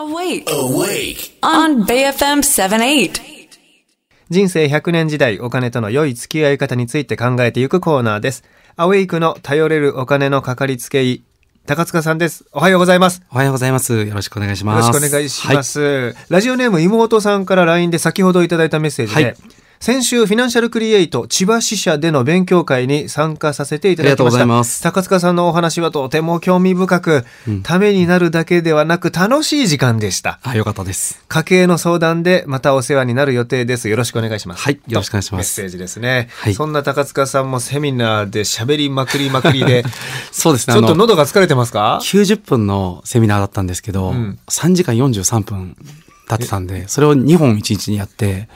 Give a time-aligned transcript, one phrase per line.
[0.00, 0.46] Awake.
[0.46, 1.38] Awake.
[1.42, 3.20] On BFM 78.
[4.30, 8.42] 人生100年時代お金との良い付き合い方について考えていくコーナーです。
[8.76, 11.22] アウェイクの頼れるお金のかかりつけ医、
[11.66, 12.46] 高塚さんです。
[12.52, 13.20] おはようございます。
[13.30, 14.06] おはようございます。
[14.06, 14.88] よろしくお願いしよます。
[14.88, 16.16] ろしくお願いします。
[16.30, 19.36] ラジオネーム妹さんから LINE で先ほどいただいたメッセージで、はい
[19.82, 24.24] 先週フィナンシャルクリエイト千葉支社での勉強会に参加させていただきました。
[24.24, 27.24] ありがとうございます高塚さんのお話はとても興味深く、
[27.62, 30.38] ためになるだけではなく楽しい時間でした。
[30.42, 30.52] はい。
[30.52, 31.24] あ、よかったです。
[31.28, 33.88] 家計の相談でまたお世話になる予定です。
[33.88, 34.62] よろしくお願いします。
[34.62, 36.28] はいよろしくお願いしますメッセージですね。
[36.30, 39.84] はいそんな高塚さんもセミナーで喋りまくりまくりで、
[40.30, 40.74] そうですね。
[40.74, 45.74] ちょっと喉が疲れてますか？90分のセミナーだったんですけど、ん3時間43分
[46.28, 48.50] 経ってたんで、それを2本1日にやって、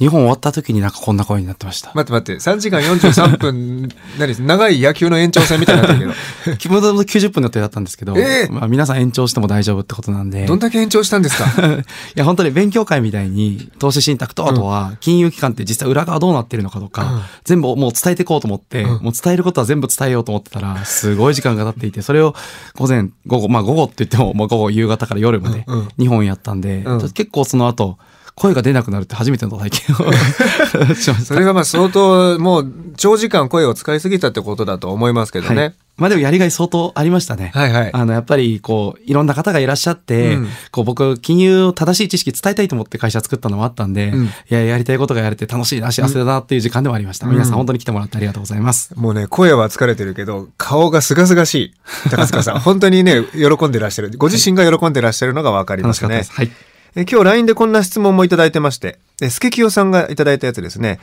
[0.00, 1.92] 2本終わった時になんかこんな声になってました。
[1.94, 6.12] 待って待って、3時間43分、 何長い野球の延長戦みたいになってる
[6.44, 8.52] け 気分で90分の予定だったんですけど、ええ。
[8.52, 10.42] まあ皆さん延長しても大丈夫ってことなんで。
[10.42, 11.44] ど、どんだけ延長したんですか？
[11.76, 11.84] い
[12.16, 22.34] や、本当に勉強会みたいに、投資信託と、あとは、金融機関って実際裏側どうなってるのかとか、全部もう伝えていこうと思って、もう伝えることは全部伝えようと思ってたら、すごい時間が経っていて、それを
[22.76, 25.88] 午前、午後、まあ午後って言っても、もう午後、夕方から夜までうんうん。
[25.98, 27.10] 2本やったんで、うん。
[27.10, 27.98] 結構その後、
[28.34, 30.94] 声が出なくなるって初めての体験を。
[30.94, 35.62] それがまあ相当もう長時間声を使いすぎたってことだと思いますけどね。
[35.62, 35.74] はい。
[35.96, 37.52] まあでもやりがい相当ありましたね。
[37.54, 47.26] はいはいあの、やっぱり、こう、いろんな方がいらっしゃって、うんこう、僕、金融を正しい知識伝えたいと思って会社作ったのもあったんで、うんいや、やりたいことがやれて楽しいな、幸せだなっていう時間でもありました。
[47.26, 48.94] 皆さん本当に来てもらってありがとうございます。
[48.96, 51.74] もうね、声は疲れてるけど、顔がすがすがしい。
[52.10, 52.60] 高塚さん。
[52.60, 54.10] 本当にね、喜んでらっしゃる。
[54.16, 56.56] ご自身が喜んでらっしゃるのがわかりますね楽しかったです。。
[56.56, 56.71] はい。
[56.94, 60.98] え今日 LINE でこんな質問もいただいてまして、えスケキヨさんがいただいたやつですね。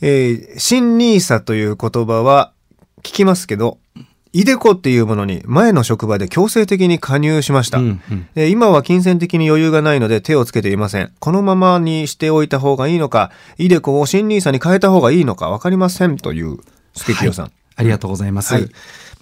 [0.00, 2.52] えー、新ニーサという言葉は
[2.98, 3.78] 聞きますけど、
[4.34, 7.78] イデコっていうものに前の職場で強制的に加入しました。
[7.78, 11.12] うんうんで今は金銭的に余裕がないので手をつけていません。
[11.18, 16.58] このままにしておいた方がいいのか、イデコを新ニーサに変えた方がいいのか分かりませんという
[16.94, 17.52] スケキヨさん。
[17.76, 18.54] ありがとうございます。
[18.54, 18.68] はい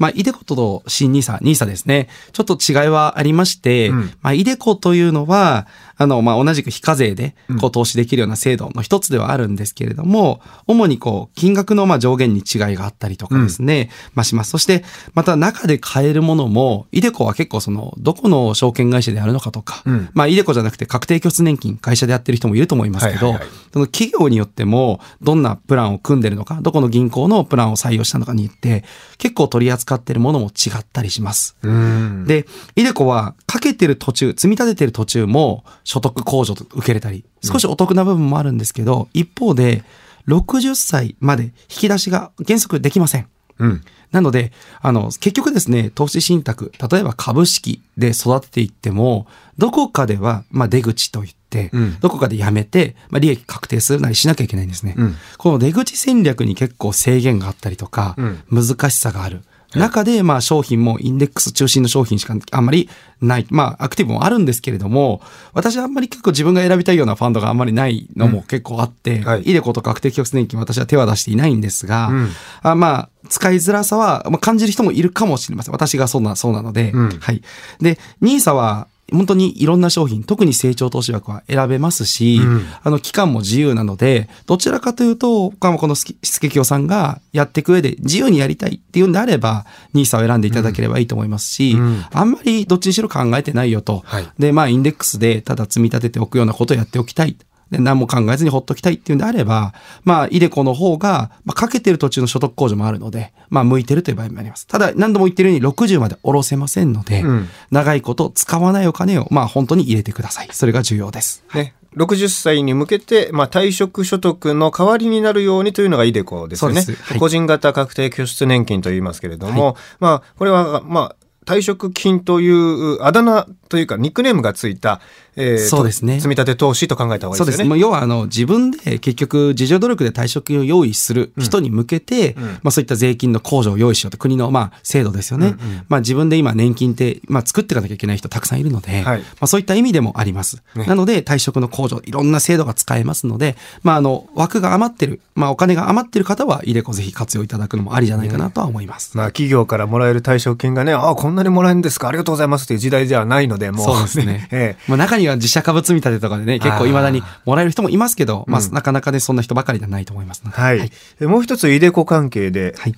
[0.00, 2.08] まあ、イデコと新ニーサ、ニーサですね。
[2.32, 4.00] ちょっと違いはありまして、うん。
[4.22, 5.68] まあ、イデコというのは、
[5.98, 14.52] あの、まあ、同じく非課税で、こう、投資できるような制度の一つではあるんですけれども、主にこう、金額のまあ上限に違いがあったりとかですね、まあ、します。
[14.52, 20.08] そして、また中で買えるものも、イデコは結構その、どこの証券会社であるのかとか、うん。
[20.14, 23.50] まあ、イデコじゃなくて確定拠出年金、会社でやってる人もいると思いますけど、はいはいはい。
[23.74, 28.84] その企業によっても、どんなプランを組んでるのか、どこの銀行のプランを採用したのかによって、
[29.18, 31.56] 結構取り扱ってるものも違ったりします。
[31.62, 32.24] うん。
[32.26, 32.46] で、
[32.76, 39.84] イデコはかけてる途中、積み立ててる途中も所得控除と受けれたり、少しお得な部分もあるんですけど、一方で、
[40.28, 43.26] 60歳まで引き出しが原則できません。
[43.58, 43.82] うん。
[44.10, 49.26] なので、あの、結局ですね、投資信託、例えば株式で育てていっても、
[49.58, 54.94] どこかでは、まあ出口といって、うんどこかでやめて、まあ利益確定するなりしなきゃいけないんですね。
[54.96, 59.42] うんこの出口戦略に結構制限があったりとか、うん難しさがある。
[59.74, 62.88] 中で、まあ商品もインデックス中心の商品しかあんまり
[63.20, 63.46] ない。
[63.50, 65.20] まあアクティブもあるんですけれども、
[65.52, 72.28] 私はあんまり結構自分が選びたいようなファンドがあんまりないのも結構あって、はいイデコと確定拠出年金私は手は出していないんですが、うん
[72.62, 75.72] あまあ、使いづらさは、まあ、感じる人もいるかもしれません。
[75.72, 76.92] 私がそうな、そうなので。
[76.92, 77.42] うんはい。
[77.80, 94.02] で、ニーサは、本当にいろんな商品、特に成長投資枠は選べますし、うんあの、期間も自由なので、どちらかというと、このスケスケキヨさんがやっていく上で自由にやりたいっていうんであれば、ニーサを選んでいただければいいと思いますし、うんあんまりどっちにしろ考えてないよと。
[94.04, 97.36] はいで、まあ、インデックスでただ積み立てておくようなことをやっておきたい。
[97.70, 104.66] で、何も考えずにほっときたいっていうんであれば、まあ、イデコの方が、まあ、かけてる途中の所得控除もあるので、まあ、向いてるという場合もあります。
[104.66, 110.48] ただ、何度も言ってるように60まで下ろせませんので、うん長いこと使わないお金を、まあ、本当に入れてください。
[110.52, 111.44] それが重要です。
[111.54, 111.74] ね。
[111.96, 116.82] 60歳に向けて、まあ、退職所得の代わりになるようにというのがイデコですよね。
[117.02, 125.00] はい個人型確定拠出年金と言いますけれども、まあ、これは、まあ、退職金というあだ名というかニックネームがついた、
[125.40, 127.64] えーそうですね積み立て投資と考えた方がいいそうですね。
[127.64, 135.54] もう要は、あの、自分で結局、自助努力で退職金を用意する人に向けて、うんまあそういった税金の控除を用意しようと、国の、まあ、制度ですよね。
[135.88, 140.62] まあ自分で今、年金って、まあ作っていかなきゃいけない人たくさんいるので、はいまあそういった意味でもあります。
[140.74, 149.16] ねなので、退職の控除、いろんな制度が使えますので、まああの、枠が余ってる、まあお金が余ってる方は、イデコぜひ活用いただくのもありじゃないかなとは思います。
[149.16, 153.86] まあ、企業からもらえる退職金がね、ああ、こんなにもらえるんですか、ありがとうございますっていう時代ではないので、もう。
[153.86, 154.48] そうですね。
[154.52, 160.56] ええまあ中には自社株積み立てとかでね、結構未だにもらえる人もいますけど、まあうんなかなかね、そんな人ばかりではないと思いますので。
[160.56, 160.90] はい。
[161.20, 162.94] えもう一つ、イデコ関係で、はい。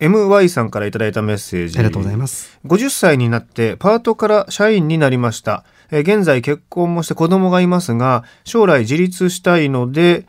[0.00, 1.78] MY さんからいただいたメッセージ。
[1.78, 2.58] ありがとうございます。
[2.66, 5.64] 50歳になってパートから社員になりました。
[5.90, 10.26] えー現在結婚もして子供がいますが、将来自立したいので、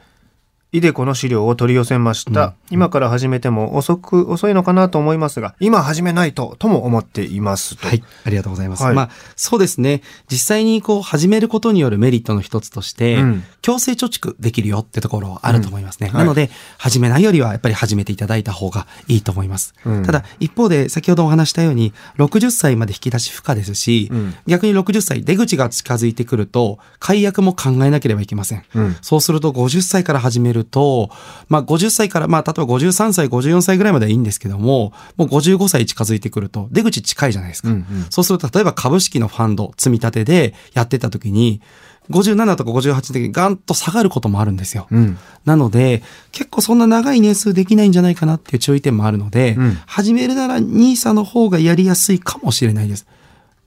[0.74, 2.54] イデコの資料を取り寄せました。
[2.70, 7.90] 今から始めても遅く、遅いのかなと思いますが、今始めないと、とも思っていますと。
[7.90, 8.02] はい。
[8.24, 8.84] ありがとうございます。
[8.84, 10.02] はいまあ、そうですね。
[10.30, 16.08] 実際にこう、始めることによるメリットの一つとして、うん強制貯蓄できるよってところはあると思いますね。
[16.08, 19.76] はいなので、始めないよりはやっぱり始めていただいた方がいいと思います。
[19.86, 28.64] うんただ、一方で、先ほどお話したように、60歳まで引き出し不可ですし、うん逆に60歳、出口が近づいてくると、解約も考えなければいけません。
[28.74, 31.10] うんそうすると、50歳から始めると、
[31.50, 37.70] まあ、50歳から、まあ、例えば53歳、54歳ぐらいまではいいんですけども、もう55歳近づいてくると、出口近いじゃないですか。
[37.70, 41.62] うんうんそうすると、例えば株式のファンド、積み立てでやってた時に、
[42.10, 44.88] 57とか58の時にガンと下がることもあるんですよ。
[44.92, 45.18] うん。
[45.46, 53.06] なので、結構そんな長い年数できないんじゃないかなっていう注意点もあるので、うん始めるなら NISA の方がやりやすいかもしれないです。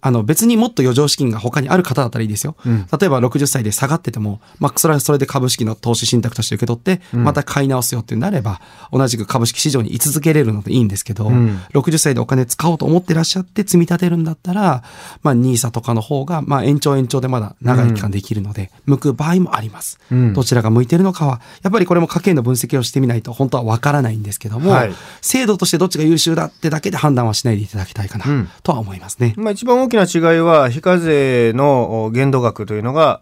[0.06, 2.56] あの別にもっと余剰資金が他にある方だったらいいですよ。
[2.67, 2.87] うん。
[3.01, 8.61] 例えば60歳で下がってても、まあそれはそれで株式の投資信託として受け取って、また買い直すよってなれば、
[8.93, 11.59] 同じく株式市場に居続けれるのでいいんですけど、うん。
[11.73, 14.85] 60歳でお金使おうと思ってらっしゃって積み立てるんだったら、
[15.23, 19.99] まあ NISA とかの方が、まあ延長延長でまだ長い期間できるので、向く場合もあります。
[20.12, 20.35] うん。
[20.35, 24.93] どちらが向いてるのかは、やっぱりこれも家計の分析をしてみないと本当はわからないんですけども、はい。
[25.23, 28.49] 制度としてどっちが優秀だってだけで判断はしないでいただきたいかな、うん。
[28.62, 29.33] とは思いますね。
[29.39, 33.20] まあ一番大きな違いは、非課税のお限度額というのが、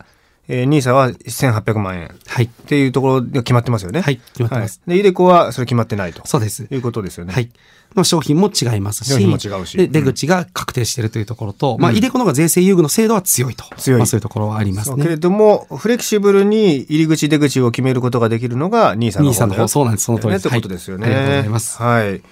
[0.48, 2.10] えー、NISA は1800万円。
[2.26, 2.46] はい。
[2.46, 4.00] っていうところで決まってますよね。
[4.00, 6.26] はい決まってますはいで、イデコはそれ決まってないと。
[6.26, 6.66] そうです。
[6.70, 7.32] いうことですよね。
[7.32, 7.50] はい。
[7.94, 13.64] の商品も違いますし、商品も違うし出口が確定しているというところと、まあ、うんイデコの方が税制優遇の制度は強いと。
[13.76, 15.16] 強いまあ、そういうところはありますそうけれね。
[15.16, 21.06] ども、フレキシブルに入り口出口を決めることができるのが NISA の方だよ NISA の方そうなんですその通りですねということですよね。
[21.06, 22.22] はいありがとうございますはい。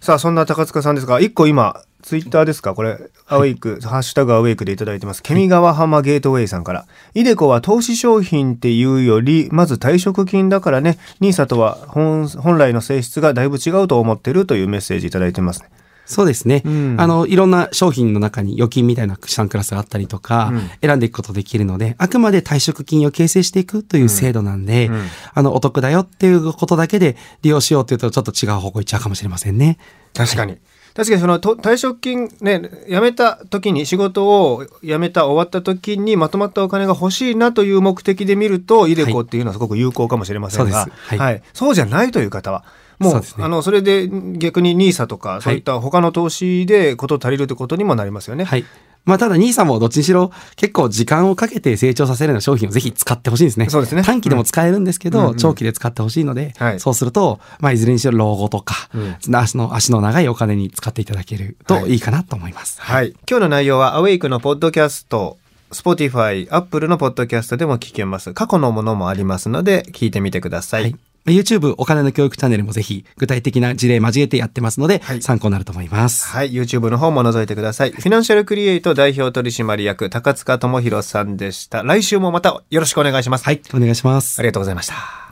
[0.00, 2.74] さあ、そんな高塚さんですが、一個今、ツイッターですか？
[2.74, 5.22] これ、アウェイク、ハッシュタグアウェイクでいただいてます。
[5.22, 6.86] ケミ川浜ゲートウェイさんから。
[7.14, 15.70] イデコは投資商品っていうより、まず退職金だからね、NISA とは本本来の性質がだいぶ違うと思ってるというメッセージいただいてますね。
[16.06, 16.62] そうですね。
[16.64, 29.78] うんあの、いろんな商品の中に預金みたいな資産クラスがあったりとか、うん選んでいくことできるので、あくまで退職金を形成していくという制度なんで、うんうんあの、お得だよっていうことだけで利用しようっていうとちょっと違う方向行っちゃうかもしれませんね。
[30.12, 30.58] 確かに。
[30.94, 41.16] 確かにそのと退職金ね辞めた時に仕事を辞めた終わった時にまとまったお金が欲しいなという目的で見るとイデコっていうのはすごく有効かもしれませんが、そうです。
[41.16, 41.42] はい。
[41.52, 42.64] そうじゃないという方は
[42.98, 43.20] もうね。
[43.38, 48.44] あのそれで逆に NISA とかそういった他の投資でこと足りるということにもなりますよね。
[48.44, 48.64] はい。
[49.04, 53.68] まあ、ただ、兄さんもどっちにしろ結構時間をかけて成長させるような商品をぜひ使ってほしいんですね。
[53.68, 62.80] そうですね短期でも使えるんですけど、うんうん長期で使ってほしいので、はいそうすると、まあ、いずれにしろ老後とか、うん足の、足の長いお金に使っていただけるといいかなと思います。
[62.80, 63.14] はい。
[63.28, 65.38] 今日の内容は、アウェイクのポッドキャスト、
[65.72, 68.34] Spotify、Apple のポッドキャストでも聞けます。
[68.34, 70.82] 過去のものもありますので、聞いてみてください。
[70.82, 70.96] はい。
[71.26, 76.26] YouTube お金の教育チャンネルもぜひ具体的な事例交えてやってますので、はい参考になると思います。
[76.28, 77.90] はい、YouTube の方も覗いてください。
[77.90, 81.82] フィナンシャルクリエイト代表取締役、高塚智博さんでした。
[81.82, 83.44] 来週もまたよろしくお願いします。
[83.44, 84.42] はい、お願いしますあ。
[84.42, 85.29] りがとうございました。